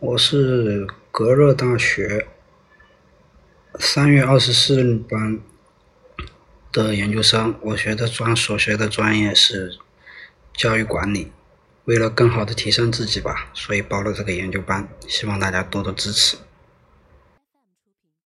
[0.00, 2.28] 我是格热大学
[3.80, 5.40] 三月二十四日班
[6.70, 9.76] 的研究生，我学的专所学的专业是
[10.54, 11.32] 教育管理。
[11.86, 16.36] 为了更好的提升自己吧，所以报了这个研究班，希望大家多多支持。